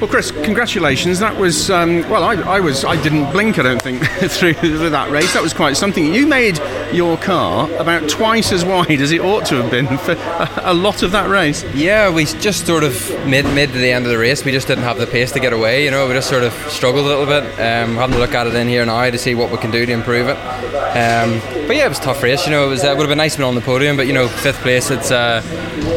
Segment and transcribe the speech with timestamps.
[0.00, 1.18] Well, Chris, congratulations.
[1.18, 2.24] That was um, well.
[2.24, 2.86] I, I, was.
[2.86, 3.58] I didn't blink.
[3.58, 5.34] I don't think through, through that race.
[5.34, 6.14] That was quite something.
[6.14, 6.58] You made
[6.94, 10.74] your car about twice as wide as it ought to have been for a, a
[10.74, 11.64] lot of that race.
[11.74, 12.94] Yeah, we just sort of
[13.26, 14.44] mid mid to the end of the race.
[14.44, 15.84] We just didn't have the pace to get away.
[15.84, 17.44] You know, we just sort of struggled a little bit.
[17.60, 19.70] Um, we're having to look at it in here now to see what we can
[19.70, 20.36] do to improve it.
[20.36, 22.46] Um, but yeah, it was a tough race.
[22.46, 24.06] You know, it was uh, would have been nice to be on the podium, but
[24.06, 24.90] you know, fifth place.
[24.90, 25.42] It's uh,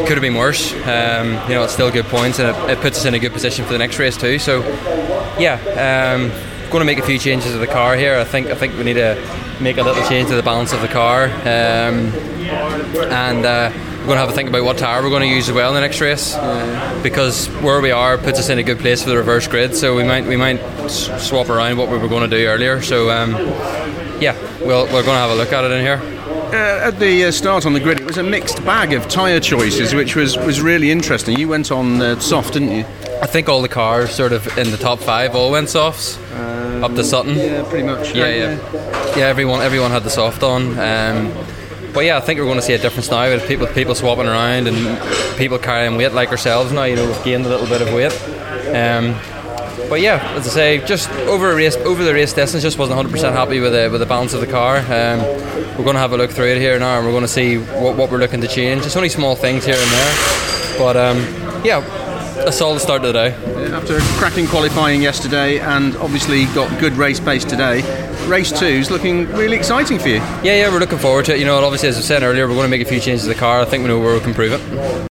[0.06, 0.74] could have been worse.
[0.86, 3.32] Um, you know, it's still good points, and it, it puts us in a good
[3.32, 4.40] position for the next next race too.
[4.40, 4.62] So
[5.40, 5.60] yeah,
[6.16, 6.32] um,
[6.74, 8.18] going to make a few changes to the car here.
[8.18, 9.16] I think I think we need to
[9.62, 12.10] make a little change to the balance of the car, um,
[13.14, 15.48] and uh, we're going to have a think about what tire we're going to use
[15.48, 16.36] as well in the next race,
[17.04, 19.76] because where we are puts us in a good place for the reverse grid.
[19.76, 20.58] So we might we might
[20.90, 22.82] swap around what we were going to do earlier.
[22.82, 23.34] So um,
[24.20, 26.02] yeah, we'll, we're going to have a look at it in here.
[26.54, 29.40] Uh, at the uh, start on the grid, it was a mixed bag of tyre
[29.40, 31.38] choices, which was, was really interesting.
[31.38, 32.86] You went on uh, soft, didn't you?
[33.22, 36.20] I think all the cars sort of in the top five all went softs
[36.76, 37.36] um, up to Sutton.
[37.36, 38.14] Yeah, pretty much.
[38.14, 39.18] Yeah, yeah, yeah.
[39.18, 40.78] yeah everyone, everyone had the soft on.
[40.80, 41.34] Um,
[41.94, 44.26] but yeah, I think we're going to see a difference now with people, people swapping
[44.26, 46.84] around and people carrying weight like ourselves now.
[46.86, 48.14] You know, we've gained a little bit of weight.
[48.74, 49.14] Um,
[49.90, 53.00] but yeah, as I say, just over a race, over the race distance, just wasn't
[53.00, 54.78] 100% happy with the with the balance of the car.
[54.78, 55.20] Um,
[55.78, 57.58] we're going to have a look through it here now, and we're going to see
[57.58, 58.86] what, what we're looking to change.
[58.86, 61.18] It's only small things here and there, but um,
[61.64, 61.82] yeah,
[62.46, 63.72] a solid start to the day.
[63.74, 67.82] After cracking qualifying yesterday and obviously got good race pace today,
[68.28, 70.16] race two is looking really exciting for you.
[70.16, 71.40] Yeah, yeah, we're looking forward to it.
[71.40, 73.30] You know, obviously, as I said earlier, we're going to make a few changes to
[73.30, 73.62] the car.
[73.62, 74.62] I think we know where we can improve it.